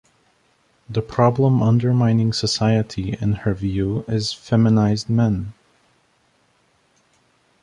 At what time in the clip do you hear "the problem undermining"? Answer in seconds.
0.89-2.33